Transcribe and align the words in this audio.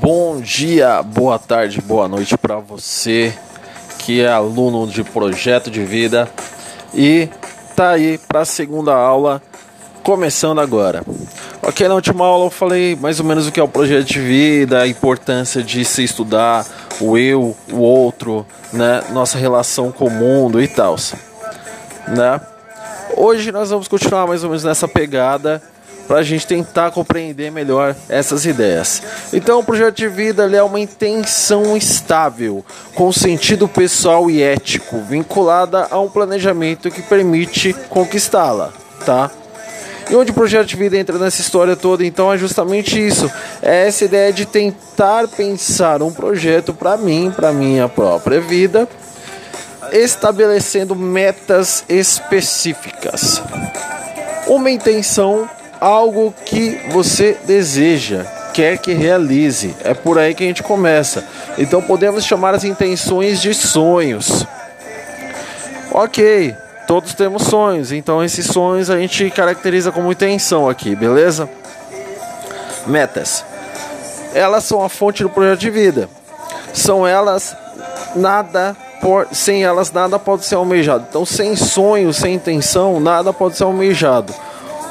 Bom 0.00 0.40
dia, 0.40 1.02
boa 1.02 1.38
tarde, 1.38 1.82
boa 1.82 2.08
noite 2.08 2.38
para 2.38 2.56
você 2.56 3.34
que 3.98 4.22
é 4.22 4.28
aluno 4.32 4.86
de 4.86 5.04
projeto 5.04 5.70
de 5.70 5.84
vida 5.84 6.30
e 6.94 7.28
tá 7.76 7.90
aí 7.90 8.16
para 8.16 8.40
a 8.40 8.44
segunda 8.46 8.94
aula 8.94 9.42
começando 10.02 10.62
agora. 10.62 11.04
Ok, 11.60 11.86
na 11.86 11.94
última 11.94 12.24
aula 12.24 12.46
eu 12.46 12.50
falei 12.50 12.96
mais 12.96 13.20
ou 13.20 13.26
menos 13.26 13.46
o 13.46 13.52
que 13.52 13.60
é 13.60 13.62
o 13.62 13.68
projeto 13.68 14.06
de 14.06 14.18
vida, 14.18 14.80
a 14.80 14.88
importância 14.88 15.62
de 15.62 15.84
se 15.84 16.02
estudar 16.02 16.66
o 16.98 17.18
eu, 17.18 17.54
o 17.70 17.80
outro, 17.80 18.46
né, 18.72 19.02
nossa 19.10 19.36
relação 19.36 19.92
com 19.92 20.06
o 20.06 20.10
mundo 20.10 20.62
e 20.62 20.68
tal, 20.68 20.96
né? 22.08 22.40
Hoje 23.14 23.52
nós 23.52 23.68
vamos 23.68 23.88
continuar 23.88 24.26
mais 24.26 24.42
ou 24.42 24.48
menos 24.48 24.64
nessa 24.64 24.88
pegada 24.88 25.62
para 26.12 26.20
a 26.20 26.22
gente 26.22 26.46
tentar 26.46 26.90
compreender 26.90 27.50
melhor 27.50 27.96
essas 28.06 28.44
ideias. 28.44 29.02
Então, 29.32 29.60
o 29.60 29.64
projeto 29.64 29.96
de 29.96 30.08
vida 30.08 30.44
é 30.54 30.62
uma 30.62 30.78
intenção 30.78 31.74
estável, 31.74 32.62
com 32.94 33.10
sentido 33.10 33.66
pessoal 33.66 34.30
e 34.30 34.42
ético, 34.42 35.00
vinculada 35.08 35.88
a 35.90 35.98
um 35.98 36.10
planejamento 36.10 36.90
que 36.90 37.00
permite 37.00 37.72
conquistá-la, 37.88 38.74
tá? 39.06 39.30
E 40.10 40.14
onde 40.14 40.32
o 40.32 40.34
projeto 40.34 40.66
de 40.66 40.76
vida 40.76 40.98
entra 40.98 41.16
nessa 41.16 41.40
história 41.40 41.74
toda, 41.74 42.04
então 42.04 42.30
é 42.30 42.36
justamente 42.36 43.00
isso. 43.00 43.32
É 43.62 43.86
essa 43.86 44.04
ideia 44.04 44.30
de 44.34 44.44
tentar 44.44 45.26
pensar 45.28 46.02
um 46.02 46.12
projeto 46.12 46.74
para 46.74 46.98
mim, 46.98 47.32
para 47.34 47.54
minha 47.54 47.88
própria 47.88 48.38
vida, 48.38 48.86
estabelecendo 49.90 50.94
metas 50.94 51.86
específicas. 51.88 53.40
Uma 54.46 54.70
intenção 54.70 55.48
algo 55.82 56.32
que 56.46 56.78
você 56.90 57.36
deseja, 57.44 58.24
quer 58.54 58.78
que 58.78 58.92
realize. 58.92 59.74
É 59.82 59.92
por 59.92 60.16
aí 60.16 60.32
que 60.32 60.44
a 60.44 60.46
gente 60.46 60.62
começa. 60.62 61.24
Então 61.58 61.82
podemos 61.82 62.24
chamar 62.24 62.54
as 62.54 62.62
intenções 62.62 63.42
de 63.42 63.52
sonhos. 63.52 64.46
Ok, 65.90 66.54
todos 66.86 67.14
temos 67.14 67.42
sonhos, 67.42 67.90
então 67.90 68.22
esses 68.22 68.46
sonhos 68.46 68.88
a 68.88 68.96
gente 68.96 69.28
caracteriza 69.30 69.90
como 69.90 70.12
intenção 70.12 70.68
aqui, 70.68 70.94
beleza? 70.94 71.48
Metas. 72.86 73.44
Elas 74.32 74.64
são 74.64 74.82
a 74.82 74.88
fonte 74.88 75.22
do 75.24 75.28
projeto 75.28 75.58
de 75.58 75.70
vida. 75.70 76.08
São 76.72 77.06
elas 77.06 77.56
nada 78.14 78.76
sem 79.32 79.64
elas 79.64 79.90
nada 79.90 80.16
pode 80.16 80.44
ser 80.44 80.54
almejado. 80.54 81.06
Então 81.08 81.26
sem 81.26 81.56
sonho, 81.56 82.12
sem 82.12 82.34
intenção, 82.34 83.00
nada 83.00 83.32
pode 83.32 83.56
ser 83.56 83.64
almejado. 83.64 84.32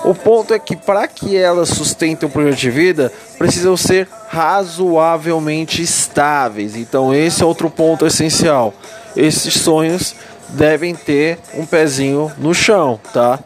O 0.03 0.15
ponto 0.15 0.53
é 0.53 0.59
que 0.59 0.75
para 0.75 1.07
que 1.07 1.37
elas 1.37 1.69
sustentem 1.69 2.27
o 2.27 2.31
projeto 2.31 2.57
de 2.57 2.71
vida, 2.71 3.11
precisam 3.37 3.77
ser 3.77 4.07
razoavelmente 4.29 5.81
estáveis. 5.81 6.75
Então 6.75 7.13
esse 7.13 7.43
é 7.43 7.45
outro 7.45 7.69
ponto 7.69 8.05
essencial. 8.05 8.73
Esses 9.15 9.53
sonhos 9.53 10.15
devem 10.49 10.95
ter 10.95 11.37
um 11.53 11.65
pezinho 11.65 12.31
no 12.37 12.53
chão, 12.53 12.99
tá? 13.13 13.39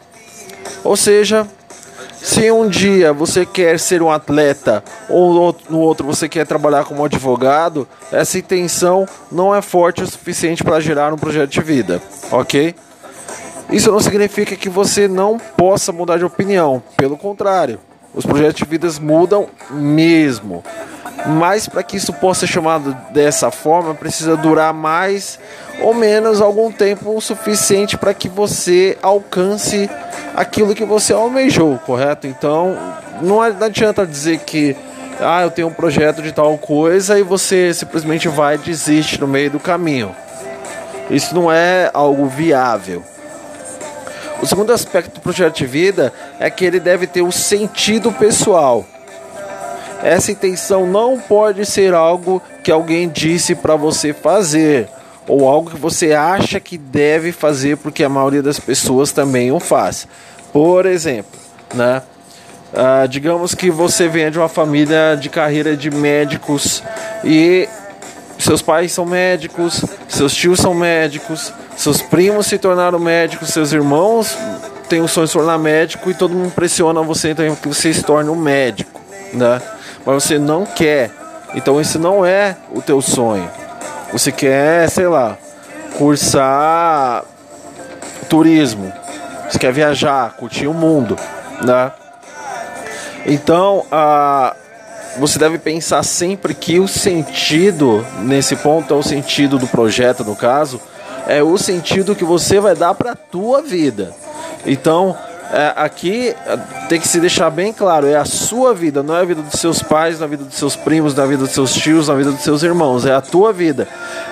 Ou 0.82 0.96
seja, 0.96 1.46
se 2.22 2.50
um 2.50 2.68
dia 2.68 3.12
você 3.12 3.46
quer 3.46 3.78
ser 3.78 4.02
um 4.02 4.10
atleta 4.10 4.82
ou 5.08 5.54
no 5.68 5.78
outro 5.78 6.06
você 6.06 6.28
quer 6.28 6.46
trabalhar 6.46 6.84
como 6.84 7.04
advogado, 7.04 7.86
essa 8.10 8.38
intenção 8.38 9.06
não 9.30 9.54
é 9.54 9.62
forte 9.62 10.02
o 10.02 10.06
suficiente 10.06 10.64
para 10.64 10.80
gerar 10.80 11.12
um 11.12 11.18
projeto 11.18 11.50
de 11.50 11.60
vida, 11.60 12.02
ok? 12.32 12.74
Isso 13.70 13.90
não 13.90 14.00
significa 14.00 14.54
que 14.54 14.68
você 14.68 15.08
não 15.08 15.38
possa 15.38 15.92
mudar 15.92 16.18
de 16.18 16.24
opinião, 16.24 16.82
pelo 16.96 17.16
contrário, 17.16 17.80
os 18.14 18.24
projetos 18.24 18.56
de 18.56 18.64
vidas 18.64 18.98
mudam 18.98 19.48
mesmo. 19.70 20.64
Mas 21.26 21.68
para 21.68 21.82
que 21.82 21.96
isso 21.96 22.12
possa 22.12 22.46
ser 22.46 22.52
chamado 22.52 22.96
dessa 23.10 23.50
forma, 23.50 23.94
precisa 23.94 24.36
durar 24.36 24.72
mais 24.72 25.38
ou 25.80 25.92
menos 25.92 26.40
algum 26.40 26.70
tempo 26.70 27.14
o 27.16 27.20
suficiente 27.20 27.96
para 27.98 28.14
que 28.14 28.28
você 28.28 28.96
alcance 29.02 29.90
aquilo 30.34 30.74
que 30.74 30.84
você 30.84 31.12
almejou, 31.12 31.78
correto? 31.84 32.26
Então, 32.26 32.76
não 33.20 33.42
adianta 33.42 34.06
dizer 34.06 34.38
que 34.38 34.76
ah, 35.20 35.42
eu 35.42 35.50
tenho 35.50 35.68
um 35.68 35.72
projeto 35.72 36.22
de 36.22 36.30
tal 36.30 36.56
coisa 36.58 37.18
e 37.18 37.22
você 37.22 37.74
simplesmente 37.74 38.28
vai 38.28 38.56
desistir 38.56 39.20
no 39.20 39.26
meio 39.26 39.50
do 39.50 39.58
caminho. 39.58 40.14
Isso 41.10 41.34
não 41.34 41.50
é 41.50 41.90
algo 41.92 42.26
viável. 42.26 43.02
O 44.42 44.46
segundo 44.46 44.72
aspecto 44.72 45.14
do 45.14 45.20
projeto 45.20 45.56
de 45.56 45.66
vida 45.66 46.12
é 46.38 46.50
que 46.50 46.64
ele 46.64 46.78
deve 46.78 47.06
ter 47.06 47.22
um 47.22 47.32
sentido 47.32 48.12
pessoal. 48.12 48.84
Essa 50.02 50.30
intenção 50.30 50.86
não 50.86 51.18
pode 51.18 51.64
ser 51.64 51.94
algo 51.94 52.42
que 52.62 52.70
alguém 52.70 53.08
disse 53.08 53.54
para 53.54 53.76
você 53.76 54.12
fazer 54.12 54.88
ou 55.26 55.48
algo 55.48 55.70
que 55.70 55.76
você 55.76 56.12
acha 56.12 56.60
que 56.60 56.76
deve 56.78 57.32
fazer 57.32 57.76
porque 57.78 58.04
a 58.04 58.08
maioria 58.08 58.42
das 58.42 58.60
pessoas 58.60 59.10
também 59.10 59.50
o 59.50 59.58
faz. 59.58 60.06
Por 60.52 60.86
exemplo, 60.86 61.38
né? 61.74 62.02
Ah, 62.74 63.06
digamos 63.08 63.54
que 63.54 63.70
você 63.70 64.06
venha 64.06 64.30
de 64.30 64.38
uma 64.38 64.48
família 64.48 65.16
de 65.18 65.28
carreira 65.30 65.76
de 65.76 65.90
médicos 65.90 66.82
e 67.24 67.68
seus 68.38 68.62
pais 68.62 68.92
são 68.92 69.04
médicos, 69.04 69.84
seus 70.08 70.34
tios 70.34 70.60
são 70.60 70.74
médicos, 70.74 71.52
seus 71.76 72.02
primos 72.02 72.46
se 72.46 72.58
tornaram 72.58 72.98
médicos, 72.98 73.48
seus 73.48 73.72
irmãos 73.72 74.36
têm 74.88 75.00
o 75.00 75.08
sonho 75.08 75.26
de 75.26 75.32
se 75.32 75.38
tornar 75.38 75.58
médico 75.58 76.10
e 76.10 76.14
todo 76.14 76.34
mundo 76.34 76.52
pressiona 76.52 77.02
você 77.02 77.30
então 77.30 77.56
que 77.56 77.68
você 77.68 77.92
se 77.92 78.02
torne 78.02 78.30
um 78.30 78.36
médico, 78.36 79.00
né? 79.32 79.60
Mas 80.04 80.22
você 80.22 80.38
não 80.38 80.64
quer. 80.64 81.10
Então 81.54 81.80
esse 81.80 81.98
não 81.98 82.24
é 82.24 82.56
o 82.72 82.80
teu 82.80 83.00
sonho. 83.00 83.50
Você 84.12 84.30
quer, 84.30 84.88
sei 84.88 85.08
lá, 85.08 85.36
cursar 85.96 87.24
turismo. 88.28 88.92
Você 89.48 89.58
quer 89.58 89.72
viajar, 89.72 90.32
curtir 90.36 90.66
o 90.66 90.74
mundo, 90.74 91.16
né? 91.62 91.92
Então, 93.24 93.84
a 93.90 94.54
você 95.18 95.38
deve 95.38 95.58
pensar 95.58 96.02
sempre 96.02 96.54
que 96.54 96.78
o 96.78 96.86
sentido 96.86 98.04
nesse 98.20 98.56
ponto 98.56 98.92
é 98.92 98.96
o 98.96 99.02
sentido 99.02 99.58
do 99.58 99.66
projeto, 99.66 100.24
no 100.24 100.36
caso, 100.36 100.80
é 101.26 101.42
o 101.42 101.56
sentido 101.58 102.14
que 102.14 102.24
você 102.24 102.60
vai 102.60 102.74
dar 102.74 102.94
para 102.94 103.12
a 103.12 103.16
tua 103.16 103.62
vida. 103.62 104.14
Então, 104.64 105.16
é, 105.50 105.72
aqui 105.76 106.34
é, 106.46 106.56
tem 106.88 107.00
que 107.00 107.06
se 107.06 107.20
deixar 107.20 107.50
bem 107.50 107.72
claro, 107.72 108.06
é 108.06 108.16
a 108.16 108.24
sua 108.24 108.74
vida, 108.74 109.02
não 109.02 109.16
é 109.16 109.20
a 109.20 109.24
vida 109.24 109.42
dos 109.42 109.60
seus 109.60 109.82
pais, 109.82 110.18
não 110.18 110.24
é 110.24 110.26
a 110.26 110.30
vida 110.30 110.44
dos 110.44 110.54
seus 110.54 110.74
primos, 110.74 111.14
não 111.14 111.22
é 111.22 111.26
a 111.26 111.30
vida 111.30 111.44
dos 111.44 111.52
seus 111.52 111.72
tios, 111.72 112.08
não 112.08 112.14
é 112.14 112.16
a 112.16 112.18
vida 112.18 112.32
dos 112.32 112.42
seus 112.42 112.62
irmãos, 112.62 113.06
é 113.06 113.14
a 113.14 113.20
tua 113.20 113.52
vida. 113.52 113.88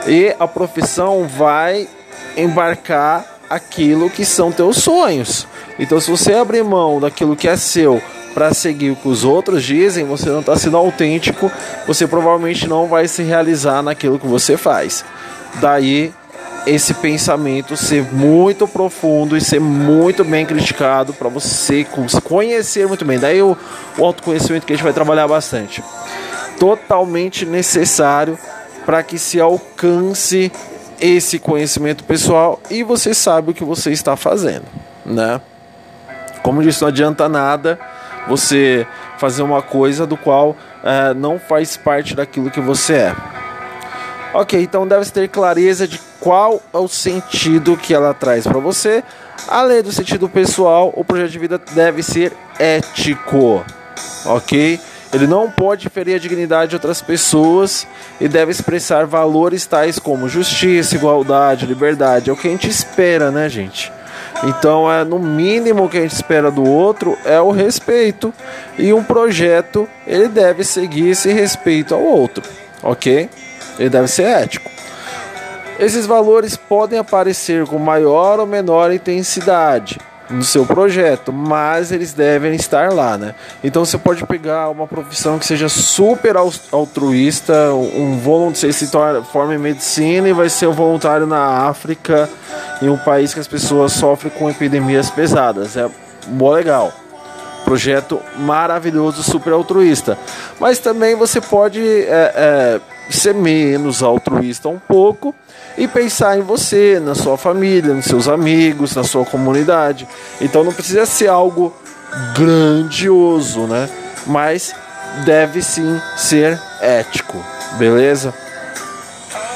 E 0.06 0.34
a 0.38 0.46
profissão 0.46 1.26
vai 1.26 1.88
embarcar 2.36 3.24
aquilo 3.48 4.10
que 4.10 4.24
são 4.24 4.50
teus 4.50 4.78
sonhos. 4.78 5.46
Então, 5.78 6.00
se 6.00 6.10
você 6.10 6.34
abrir 6.34 6.64
mão 6.64 7.00
daquilo 7.00 7.36
que 7.36 7.48
é 7.48 7.56
seu 7.56 8.02
para 8.34 8.52
seguir 8.52 8.90
o 8.90 8.96
que 8.96 9.08
os 9.08 9.24
outros 9.24 9.62
dizem, 9.62 10.04
você 10.04 10.28
não 10.28 10.40
está 10.40 10.56
sendo 10.56 10.76
autêntico, 10.76 11.50
você 11.86 12.06
provavelmente 12.06 12.68
não 12.68 12.88
vai 12.88 13.06
se 13.06 13.22
realizar 13.22 13.80
naquilo 13.80 14.18
que 14.18 14.26
você 14.26 14.56
faz. 14.56 15.04
Daí 15.60 16.12
esse 16.66 16.94
pensamento 16.94 17.76
ser 17.76 18.02
muito 18.12 18.66
profundo 18.66 19.36
e 19.36 19.40
ser 19.40 19.60
muito 19.60 20.24
bem 20.24 20.44
criticado 20.44 21.12
para 21.12 21.28
você 21.28 21.86
conhecer 22.24 22.88
muito 22.88 23.04
bem. 23.04 23.18
Daí 23.18 23.40
o, 23.40 23.56
o 23.98 24.04
autoconhecimento 24.04 24.66
que 24.66 24.72
a 24.72 24.76
gente 24.76 24.84
vai 24.84 24.92
trabalhar 24.92 25.28
bastante. 25.28 25.84
Totalmente 26.58 27.46
necessário 27.46 28.38
para 28.84 29.02
que 29.02 29.18
se 29.18 29.40
alcance 29.40 30.50
esse 31.00 31.38
conhecimento 31.38 32.02
pessoal 32.04 32.60
e 32.70 32.82
você 32.82 33.14
sabe 33.14 33.50
o 33.50 33.54
que 33.54 33.64
você 33.64 33.90
está 33.92 34.16
fazendo, 34.16 34.64
né? 35.04 35.40
Como 36.42 36.62
disse, 36.62 36.82
não 36.82 36.88
adianta 36.88 37.28
nada 37.28 37.78
você 38.28 38.86
fazer 39.18 39.42
uma 39.42 39.62
coisa 39.62 40.06
do 40.06 40.16
qual 40.16 40.56
é, 40.82 41.14
não 41.14 41.38
faz 41.38 41.76
parte 41.76 42.14
daquilo 42.14 42.50
que 42.50 42.60
você 42.60 42.94
é. 42.94 43.16
Ok, 44.34 44.60
então 44.60 44.86
deve 44.86 45.08
ter 45.10 45.28
clareza 45.28 45.86
de 45.86 46.00
qual 46.18 46.60
é 46.72 46.78
o 46.78 46.88
sentido 46.88 47.76
que 47.76 47.94
ela 47.94 48.12
traz 48.12 48.44
para 48.44 48.58
você. 48.58 49.04
Além 49.46 49.82
do 49.82 49.92
sentido 49.92 50.28
pessoal, 50.28 50.92
o 50.96 51.04
projeto 51.04 51.30
de 51.30 51.38
vida 51.38 51.60
deve 51.72 52.02
ser 52.02 52.32
ético, 52.58 53.64
ok? 54.26 54.80
Ele 55.12 55.28
não 55.28 55.48
pode 55.48 55.88
ferir 55.88 56.16
a 56.16 56.18
dignidade 56.18 56.70
de 56.70 56.76
outras 56.76 57.00
pessoas 57.00 57.86
e 58.20 58.26
deve 58.26 58.50
expressar 58.50 59.06
valores 59.06 59.64
tais 59.64 60.00
como 60.00 60.28
justiça, 60.28 60.96
igualdade, 60.96 61.66
liberdade. 61.66 62.30
É 62.30 62.32
o 62.32 62.36
que 62.36 62.48
a 62.48 62.50
gente 62.50 62.68
espera, 62.68 63.30
né, 63.30 63.48
gente? 63.48 63.92
Então, 64.42 64.90
é 64.90 65.04
no 65.04 65.18
mínimo 65.18 65.88
que 65.88 65.98
a 65.98 66.02
gente 66.02 66.14
espera 66.14 66.50
do 66.50 66.64
outro 66.64 67.16
é 67.24 67.40
o 67.40 67.50
respeito 67.50 68.34
e 68.76 68.92
um 68.92 69.02
projeto 69.02 69.88
ele 70.06 70.28
deve 70.28 70.64
seguir 70.64 71.10
esse 71.10 71.32
respeito 71.32 71.94
ao 71.94 72.02
outro, 72.02 72.42
ok? 72.82 73.30
Ele 73.78 73.88
deve 73.88 74.08
ser 74.08 74.24
ético. 74.24 74.70
Esses 75.78 76.06
valores 76.06 76.56
podem 76.56 76.98
aparecer 76.98 77.66
com 77.66 77.78
maior 77.78 78.38
ou 78.38 78.46
menor 78.46 78.92
intensidade, 78.92 79.98
no 80.30 80.42
seu 80.42 80.64
projeto, 80.64 81.32
mas 81.32 81.92
eles 81.92 82.12
devem 82.12 82.54
estar 82.54 82.92
lá, 82.92 83.18
né? 83.18 83.34
Então 83.62 83.84
você 83.84 83.98
pode 83.98 84.24
pegar 84.26 84.70
uma 84.70 84.86
profissão 84.86 85.38
que 85.38 85.46
seja 85.46 85.68
super 85.68 86.36
altruísta, 86.72 87.72
um 87.74 88.18
voluntário, 88.18 88.72
se 88.72 88.90
torna, 88.90 89.22
forma 89.22 89.54
em 89.54 89.58
medicina 89.58 90.28
e 90.28 90.32
vai 90.32 90.48
ser 90.48 90.66
um 90.66 90.72
voluntário 90.72 91.26
na 91.26 91.68
África, 91.68 92.28
em 92.80 92.88
um 92.88 92.96
país 92.96 93.34
que 93.34 93.40
as 93.40 93.48
pessoas 93.48 93.92
sofrem 93.92 94.32
com 94.32 94.48
epidemias 94.50 95.10
pesadas. 95.10 95.76
É 95.76 95.88
mó 96.28 96.52
legal. 96.52 96.92
Projeto 97.64 98.20
maravilhoso, 98.38 99.22
super 99.22 99.52
altruísta. 99.52 100.18
Mas 100.60 100.78
também 100.78 101.14
você 101.14 101.40
pode 101.40 101.80
é, 101.80 102.32
é, 102.36 102.80
ser 103.10 103.34
menos 103.34 104.02
altruísta 104.02 104.68
um 104.68 104.78
pouco 104.78 105.34
e 105.76 105.88
pensar 105.88 106.38
em 106.38 106.42
você, 106.42 107.00
na 107.00 107.14
sua 107.14 107.36
família, 107.36 107.94
nos 107.94 108.04
seus 108.04 108.28
amigos, 108.28 108.94
na 108.94 109.04
sua 109.04 109.24
comunidade. 109.24 110.06
Então 110.40 110.64
não 110.64 110.72
precisa 110.72 111.04
ser 111.06 111.28
algo 111.28 111.74
grandioso, 112.34 113.66
né? 113.66 113.88
Mas 114.26 114.74
deve 115.24 115.62
sim 115.62 116.00
ser 116.16 116.60
ético, 116.80 117.36
beleza? 117.78 118.32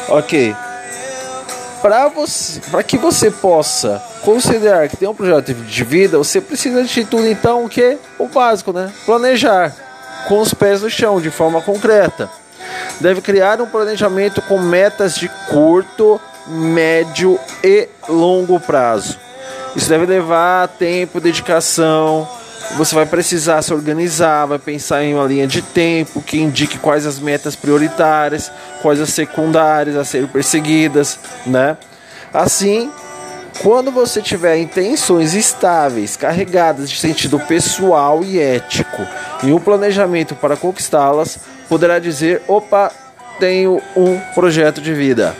Ok. 0.08 0.54
Para 1.80 2.08
você, 2.08 2.60
para 2.70 2.82
que 2.82 2.98
você 2.98 3.30
possa 3.30 4.02
considerar 4.22 4.88
que 4.88 4.96
tem 4.96 5.08
um 5.08 5.14
projeto 5.14 5.54
de 5.54 5.84
vida, 5.84 6.18
você 6.18 6.40
precisa 6.40 6.82
de 6.82 7.04
tudo 7.04 7.26
então 7.28 7.64
o 7.64 7.68
que 7.68 7.96
o 8.18 8.26
básico, 8.26 8.72
né? 8.72 8.92
Planejar 9.06 9.72
com 10.26 10.40
os 10.40 10.52
pés 10.52 10.82
no 10.82 10.90
chão, 10.90 11.20
de 11.20 11.30
forma 11.30 11.62
concreta 11.62 12.28
deve 13.00 13.20
criar 13.20 13.60
um 13.60 13.66
planejamento 13.66 14.42
com 14.42 14.58
metas 14.58 15.14
de 15.14 15.28
curto, 15.48 16.20
médio 16.46 17.38
e 17.62 17.88
longo 18.08 18.58
prazo. 18.60 19.18
Isso 19.76 19.88
deve 19.88 20.06
levar 20.06 20.68
tempo, 20.68 21.20
dedicação. 21.20 22.28
Você 22.76 22.94
vai 22.94 23.06
precisar 23.06 23.62
se 23.62 23.72
organizar, 23.72 24.46
vai 24.46 24.58
pensar 24.58 25.02
em 25.02 25.14
uma 25.14 25.24
linha 25.24 25.46
de 25.46 25.62
tempo 25.62 26.20
que 26.20 26.38
indique 26.38 26.78
quais 26.78 27.06
as 27.06 27.18
metas 27.18 27.56
prioritárias, 27.56 28.50
quais 28.82 29.00
as 29.00 29.10
secundárias 29.10 29.96
a 29.96 30.04
serem 30.04 30.26
perseguidas, 30.26 31.18
né? 31.46 31.76
Assim, 32.32 32.90
quando 33.62 33.90
você 33.90 34.20
tiver 34.20 34.58
intenções 34.58 35.34
estáveis, 35.34 36.16
carregadas 36.16 36.90
de 36.90 36.98
sentido 36.98 37.40
pessoal 37.40 38.22
e 38.22 38.38
ético, 38.38 39.02
e 39.42 39.52
um 39.52 39.60
planejamento 39.60 40.34
para 40.34 40.56
conquistá-las, 40.56 41.38
poderá 41.68 41.98
dizer: 41.98 42.42
opa, 42.48 42.90
tenho 43.38 43.80
um 43.96 44.18
projeto 44.34 44.80
de 44.80 44.92
vida. 44.92 45.34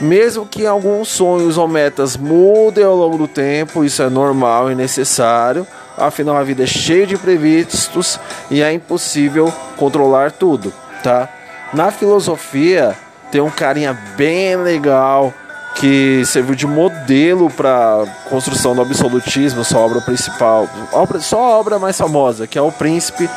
Mesmo 0.00 0.46
que 0.46 0.66
alguns 0.66 1.08
sonhos 1.08 1.56
ou 1.56 1.68
metas 1.68 2.16
mudem 2.16 2.84
ao 2.84 2.96
longo 2.96 3.16
do 3.16 3.28
tempo, 3.28 3.84
isso 3.84 4.02
é 4.02 4.08
normal 4.08 4.70
e 4.70 4.74
necessário, 4.74 5.66
afinal 5.96 6.36
a 6.36 6.42
vida 6.42 6.64
é 6.64 6.66
cheia 6.66 7.06
de 7.06 7.14
imprevistos 7.14 8.18
e 8.50 8.62
é 8.62 8.72
impossível 8.72 9.52
controlar 9.76 10.32
tudo, 10.32 10.72
tá? 11.04 11.28
Na 11.72 11.92
filosofia 11.92 12.96
tem 13.30 13.40
um 13.40 13.50
carinha 13.50 13.96
bem 14.16 14.56
legal 14.56 15.32
que 15.76 16.24
serviu 16.24 16.54
de 16.54 16.66
modelo 16.66 17.50
para 17.50 18.04
construção 18.28 18.74
do 18.74 18.82
absolutismo, 18.82 19.64
sua 19.64 19.80
obra 19.80 20.00
principal, 20.00 20.68
obra, 20.92 21.20
só 21.20 21.38
a 21.38 21.58
obra 21.58 21.78
mais 21.78 21.96
famosa, 21.96 22.46
que 22.46 22.58
é 22.58 22.62
O 22.62 22.70
Príncipe 22.70 23.28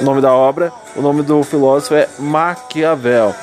o 0.00 0.04
nome 0.04 0.20
da 0.20 0.32
obra. 0.32 0.72
O 0.96 1.02
nome 1.02 1.22
do 1.22 1.42
filósofo 1.42 1.94
é 1.94 2.08
Maquiavel. 2.18 3.34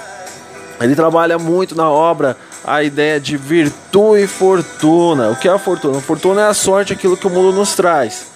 Ele 0.81 0.95
trabalha 0.95 1.37
muito 1.37 1.75
na 1.75 1.89
obra 1.89 2.35
a 2.65 2.83
ideia 2.83 3.19
de 3.19 3.37
virtude 3.37 4.23
e 4.23 4.27
fortuna. 4.27 5.29
O 5.29 5.35
que 5.35 5.47
é 5.47 5.51
a 5.51 5.59
fortuna? 5.59 5.99
A 5.99 6.01
fortuna 6.01 6.41
é 6.41 6.47
a 6.47 6.53
sorte, 6.53 6.93
aquilo 6.93 7.15
que 7.15 7.27
o 7.27 7.29
mundo 7.29 7.53
nos 7.53 7.75
traz. 7.75 8.27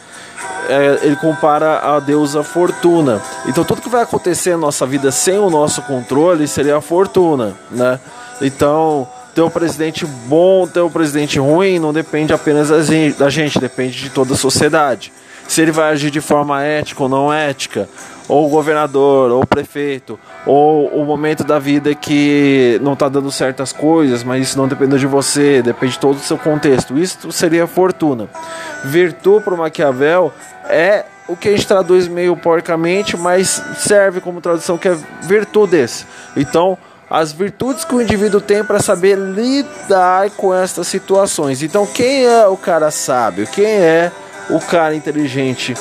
É, 0.69 0.99
ele 1.01 1.15
compara 1.17 1.95
a 1.95 1.99
deusa 1.99 2.43
fortuna. 2.43 3.21
Então 3.47 3.63
tudo 3.63 3.81
que 3.81 3.89
vai 3.89 4.03
acontecer 4.03 4.51
na 4.51 4.57
nossa 4.57 4.85
vida 4.85 5.11
sem 5.11 5.37
o 5.37 5.49
nosso 5.49 5.81
controle 5.83 6.47
seria 6.47 6.77
a 6.77 6.81
fortuna, 6.81 7.55
né? 7.69 7.99
Então 8.41 9.07
ter 9.33 9.41
um 9.41 9.49
presidente 9.49 10.05
bom, 10.05 10.67
ter 10.67 10.81
um 10.81 10.89
presidente 10.89 11.39
ruim 11.39 11.79
não 11.79 11.93
depende 11.93 12.33
apenas 12.33 12.69
da 12.69 13.29
gente, 13.29 13.59
depende 13.59 13.99
de 13.99 14.09
toda 14.09 14.33
a 14.33 14.37
sociedade 14.37 15.11
se 15.51 15.61
ele 15.61 15.71
vai 15.73 15.91
agir 15.91 16.09
de 16.09 16.21
forma 16.21 16.63
ética 16.63 17.03
ou 17.03 17.09
não 17.09 17.33
ética, 17.33 17.89
ou 18.29 18.47
o 18.47 18.49
governador, 18.49 19.31
ou 19.31 19.41
o 19.41 19.45
prefeito, 19.45 20.17
ou 20.45 20.87
o 20.87 21.03
momento 21.03 21.43
da 21.43 21.59
vida 21.59 21.93
que 21.93 22.79
não 22.81 22.93
está 22.93 23.09
dando 23.09 23.29
certas 23.29 23.73
coisas, 23.73 24.23
mas 24.23 24.47
isso 24.47 24.57
não 24.57 24.65
depende 24.65 24.97
de 24.97 25.05
você, 25.05 25.61
depende 25.61 25.93
de 25.93 25.99
todo 25.99 26.15
o 26.15 26.19
seu 26.19 26.37
contexto. 26.37 26.97
Isso 26.97 27.29
seria 27.33 27.67
fortuna. 27.67 28.29
Virtude 28.85 29.43
para 29.43 29.53
o 29.53 29.57
Maquiavel 29.57 30.31
é 30.69 31.03
o 31.27 31.35
que 31.35 31.49
a 31.49 31.51
gente 31.51 31.67
traduz 31.67 32.07
meio 32.07 32.37
porcamente, 32.37 33.17
mas 33.17 33.61
serve 33.77 34.21
como 34.21 34.39
tradução 34.39 34.77
que 34.77 34.87
é 34.87 34.97
virtudes. 35.23 36.05
Então, 36.37 36.77
as 37.11 37.33
virtudes 37.33 37.83
que 37.83 37.93
o 37.93 38.01
indivíduo 38.01 38.39
tem 38.39 38.63
para 38.63 38.79
saber 38.79 39.17
lidar 39.17 40.29
com 40.31 40.53
estas 40.53 40.87
situações. 40.87 41.61
Então, 41.61 41.85
quem 41.85 42.25
é 42.25 42.47
o 42.47 42.55
cara 42.55 42.89
sábio? 42.89 43.45
Quem 43.47 43.65
é 43.65 44.09
o 44.49 44.61
cara 44.61 44.95
inteligente 44.95 45.75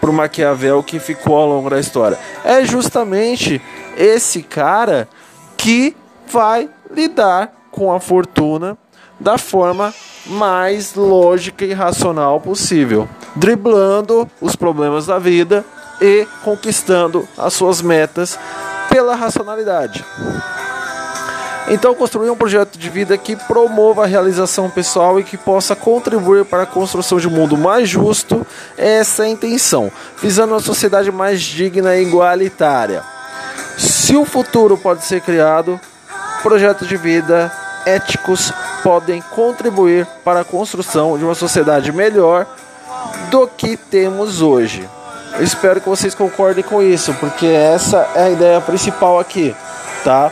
pro 0.00 0.12
Maquiavel 0.12 0.82
que 0.82 0.98
ficou 0.98 1.36
ao 1.36 1.48
longo 1.48 1.70
da 1.70 1.78
história. 1.78 2.18
É 2.44 2.64
justamente 2.64 3.62
esse 3.96 4.42
cara 4.42 5.08
que 5.56 5.96
vai 6.26 6.68
lidar 6.90 7.52
com 7.70 7.92
a 7.92 8.00
fortuna 8.00 8.76
da 9.20 9.38
forma 9.38 9.94
mais 10.26 10.96
lógica 10.96 11.64
e 11.64 11.72
racional 11.72 12.40
possível, 12.40 13.08
driblando 13.36 14.28
os 14.40 14.56
problemas 14.56 15.06
da 15.06 15.20
vida 15.20 15.64
e 16.00 16.26
conquistando 16.42 17.28
as 17.38 17.54
suas 17.54 17.80
metas 17.80 18.36
pela 18.88 19.14
racionalidade. 19.14 20.04
Então, 21.72 21.94
construir 21.94 22.28
um 22.28 22.36
projeto 22.36 22.78
de 22.78 22.90
vida 22.90 23.16
que 23.16 23.34
promova 23.34 24.04
a 24.04 24.06
realização 24.06 24.68
pessoal 24.68 25.18
e 25.18 25.24
que 25.24 25.38
possa 25.38 25.74
contribuir 25.74 26.44
para 26.44 26.64
a 26.64 26.66
construção 26.66 27.18
de 27.18 27.26
um 27.26 27.30
mundo 27.30 27.56
mais 27.56 27.88
justo, 27.88 28.46
essa 28.76 29.22
é 29.22 29.26
a 29.26 29.30
intenção, 29.30 29.90
visando 30.20 30.52
uma 30.52 30.60
sociedade 30.60 31.10
mais 31.10 31.40
digna 31.40 31.96
e 31.96 32.02
igualitária. 32.02 33.02
Se 33.78 34.14
o 34.14 34.26
futuro 34.26 34.76
pode 34.76 35.02
ser 35.06 35.22
criado, 35.22 35.80
projetos 36.42 36.86
de 36.86 36.96
vida 36.98 37.50
éticos 37.86 38.52
podem 38.82 39.22
contribuir 39.34 40.06
para 40.22 40.40
a 40.40 40.44
construção 40.44 41.16
de 41.16 41.24
uma 41.24 41.34
sociedade 41.34 41.90
melhor 41.90 42.46
do 43.30 43.46
que 43.46 43.78
temos 43.78 44.42
hoje. 44.42 44.86
Eu 45.38 45.42
espero 45.42 45.80
que 45.80 45.88
vocês 45.88 46.14
concordem 46.14 46.62
com 46.62 46.82
isso, 46.82 47.14
porque 47.14 47.46
essa 47.46 48.10
é 48.14 48.24
a 48.24 48.30
ideia 48.30 48.60
principal 48.60 49.18
aqui, 49.18 49.56
tá? 50.04 50.30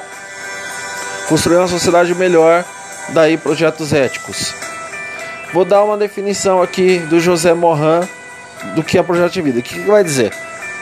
Construir 1.30 1.58
uma 1.58 1.68
sociedade 1.68 2.12
melhor, 2.12 2.64
daí 3.10 3.36
projetos 3.36 3.92
éticos. 3.92 4.52
Vou 5.54 5.64
dar 5.64 5.84
uma 5.84 5.96
definição 5.96 6.60
aqui 6.60 6.98
do 6.98 7.20
José 7.20 7.54
Morin 7.54 8.04
do 8.74 8.82
que 8.82 8.98
é 8.98 9.02
projeto 9.02 9.34
de 9.34 9.40
vida. 9.40 9.60
O 9.60 9.62
que, 9.62 9.74
que 9.74 9.86
vai 9.86 10.02
dizer? 10.02 10.32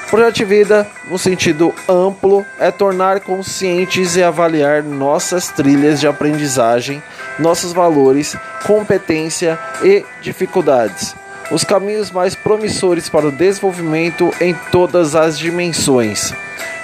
Projeto 0.09 0.37
de 0.37 0.45
vida, 0.47 0.89
no 1.11 1.19
sentido 1.19 1.75
amplo, 1.87 2.47
é 2.59 2.71
tornar 2.71 3.21
conscientes 3.21 4.17
e 4.17 4.23
avaliar 4.23 4.83
nossas 4.83 5.49
trilhas 5.49 6.01
de 6.01 6.09
aprendizagem, 6.09 7.03
nossos 7.39 7.75
valores, 7.75 8.35
competência 8.67 9.59
e 9.83 10.03
dificuldades. 10.23 11.15
Os 11.51 11.63
caminhos 11.63 12.11
mais 12.11 12.35
promissores 12.35 13.07
para 13.11 13.27
o 13.27 13.33
desenvolvimento 13.33 14.31
em 14.41 14.55
todas 14.73 15.15
as 15.15 15.39
dimensões 15.39 16.33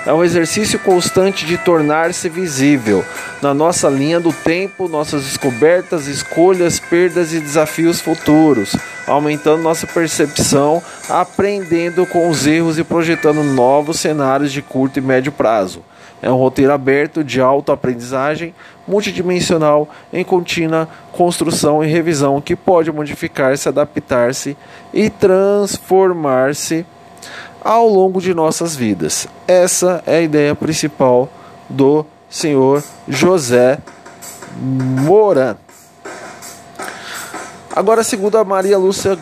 é 0.07 0.13
um 0.13 0.23
exercício 0.23 0.79
constante 0.79 1.47
de 1.47 1.57
tornar-se 1.57 2.29
visível 2.29 3.05
na 3.41 3.55
nossa 3.55 3.89
linha 3.89 4.21
do 4.21 4.33
tempo, 4.33 4.89
nossas 4.89 5.25
descobertas, 5.25 6.07
escolhas, 6.07 6.79
perdas 6.79 7.33
e 7.33 7.41
desafios 7.41 8.01
futuros, 8.01 8.77
aumentando 9.07 9.63
nossa 9.63 9.87
percepção, 9.87 10.83
aprendendo 11.09 12.07
com 12.07 12.29
os 12.29 12.47
erros 12.47 12.79
e 12.79 12.85
projetando 12.85 13.43
novos 13.43 13.99
cenários 13.99 14.53
de 14.53 14.61
curto 14.61 14.99
e 14.99 15.03
médio 15.03 15.33
prazo. 15.33 15.83
É 16.21 16.31
um 16.31 16.37
roteiro 16.37 16.73
aberto 16.73 17.23
de 17.23 17.41
autoaprendizagem 17.41 18.55
multidimensional 18.89 19.89
em 20.13 20.25
contínua 20.25 20.89
construção 21.13 21.85
e 21.85 21.87
revisão 21.87 22.41
que 22.41 22.57
pode 22.57 22.91
modificar-se, 22.91 23.69
adaptar-se 23.69 24.57
e 24.93 25.11
transformar-se 25.11 26.87
ao 27.65 27.89
longo 27.89 28.21
de 28.21 28.35
nossas 28.35 28.77
vidas. 28.77 29.27
Essa 29.49 30.03
é 30.07 30.19
a 30.19 30.21
ideia 30.21 30.55
principal 30.55 31.31
do 31.69 32.05
senhor 32.29 32.85
José 33.09 33.79
Moran. 34.61 35.57
Agora, 37.75 38.05
segundo 38.05 38.37
a 38.37 38.45
Maria 38.45 38.77
Lúcia 38.79 39.19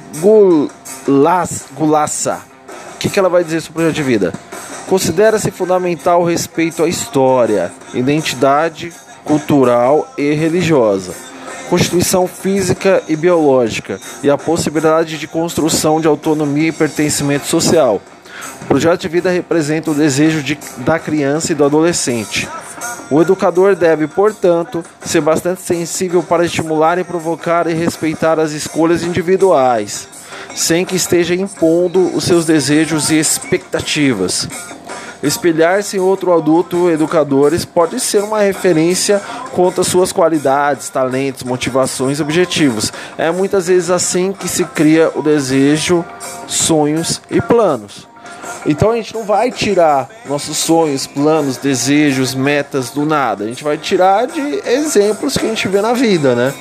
Gulassa, 1.75 2.43
o 2.95 2.99
que, 2.99 3.09
que 3.09 3.19
ela 3.19 3.29
vai 3.29 3.45
dizer 3.45 3.61
sobre 3.61 3.71
o 3.71 3.75
projeto 3.75 3.95
de 3.95 4.03
vida? 4.03 4.33
Considera-se 4.89 5.51
fundamental 5.51 6.21
o 6.21 6.27
respeito 6.27 6.83
à 6.83 6.89
história, 6.89 7.73
identidade 7.95 8.93
cultural 9.25 10.13
e 10.19 10.35
religiosa 10.35 11.33
constituição 11.73 12.27
física 12.27 13.03
e 13.09 13.17
biológica 13.17 13.99
e 14.23 14.29
a 14.29 14.37
possibilidade 14.37 15.17
de 15.17 15.27
construção 15.27 16.03
de 16.03 16.07
autonomia 16.07 16.69
e 16.69 16.73
pertencimento 16.73 17.47
social. 17.47 17.99
O 18.63 18.67
projeto 18.67 19.01
de 19.01 19.09
vida 19.09 19.31
representa 19.31 19.91
o 19.91 19.95
desejo 19.95 20.43
de, 20.43 20.59
da 20.79 20.99
criança 20.99 21.53
e 21.53 21.55
do 21.55 21.65
adolescente. 21.65 22.49
O 23.11 23.21
educador 23.21 23.77
deve, 23.77 24.07
portanto, 24.07 24.83
ser 25.05 25.21
bastante 25.21 25.61
sensível 25.61 26.23
para 26.23 26.45
estimular 26.45 26.99
e 26.99 27.05
provocar 27.05 27.67
e 27.67 27.75
respeitar 27.75 28.41
as 28.41 28.53
escolhas 28.53 29.03
individuais, 29.03 30.09
sem 30.55 30.85
que 30.85 30.97
esteja 30.97 31.35
impondo 31.35 32.15
os 32.17 32.25
seus 32.25 32.47
desejos 32.47 33.11
e 33.11 33.19
expectativas. 33.19 34.49
Espelhar-se 35.23 35.97
em 35.97 36.01
outro 36.01 36.33
adulto 36.33 36.91
educadores 36.91 37.65
pode 37.65 38.01
ser 38.01 38.25
uma 38.25 38.41
referência 38.41 39.21
quanto 39.53 39.81
às 39.81 39.87
suas 39.87 40.11
qualidades, 40.11 40.89
talentos, 40.89 41.45
motivações 41.45 42.19
e 42.19 42.23
objetivos. 42.23 42.93
É 43.17 43.31
muitas 43.31 43.69
vezes 43.69 43.91
assim 43.91 44.33
que 44.33 44.49
se 44.49 44.65
cria 44.65 45.13
o 45.15 45.23
desejo, 45.23 46.05
sonhos 46.49 47.23
e 47.31 47.41
planos. 47.41 48.12
Então 48.65 48.93
a 48.93 48.97
gente 48.97 49.13
não 49.13 49.25
vai 49.25 49.51
tirar 49.51 50.09
nossos 50.27 50.57
sonhos, 50.57 51.07
planos, 51.07 51.57
desejos, 51.57 52.35
metas 52.35 52.91
do 52.91 53.05
nada. 53.05 53.45
A 53.45 53.47
gente 53.49 53.65
vai 53.65 53.77
tirar 53.77 54.27
de 54.27 54.41
exemplos 54.65 55.37
que 55.37 55.47
a 55.47 55.49
gente 55.49 55.67
vê 55.67 55.81
na 55.81 55.93
vida, 55.93 56.35
né? 56.35 56.55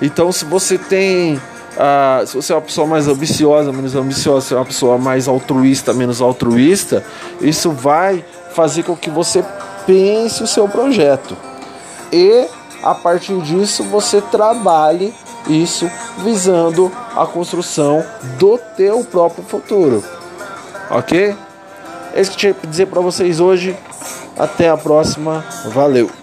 Então 0.00 0.30
se 0.30 0.44
você 0.44 0.76
tem. 0.76 1.40
Uh, 1.72 2.26
se 2.26 2.36
você 2.36 2.52
é 2.52 2.56
uma 2.56 2.62
pessoa 2.62 2.86
mais 2.86 3.08
ambiciosa, 3.08 3.72
menos 3.72 3.94
ambiciosa, 3.94 4.46
se 4.46 4.52
é 4.52 4.56
uma 4.56 4.66
pessoa 4.66 4.98
mais 4.98 5.26
altruísta, 5.26 5.94
menos 5.94 6.20
altruísta, 6.20 7.02
isso 7.40 7.70
vai 7.70 8.22
fazer 8.52 8.82
com 8.82 8.94
que 8.94 9.08
você 9.08 9.42
pense 9.86 10.42
o 10.42 10.46
seu 10.46 10.68
projeto. 10.68 11.34
E 12.12 12.46
a 12.82 12.94
partir 12.94 13.40
disso 13.40 13.84
você 13.84 14.20
trabalhe 14.20 15.14
isso 15.48 15.90
visando 16.18 16.92
a 17.16 17.24
construção 17.24 18.04
do 18.38 18.58
teu 18.76 19.02
próprio 19.04 19.42
futuro. 19.42 20.04
Ok? 20.90 21.36
É 22.14 22.20
isso 22.20 22.30
que 22.30 22.36
eu 22.36 22.40
tinha 22.40 22.54
que 22.54 22.66
dizer 22.66 22.86
para 22.86 23.00
vocês 23.00 23.40
hoje. 23.40 23.76
Até 24.38 24.68
a 24.68 24.76
próxima. 24.76 25.44
Valeu! 25.72 26.21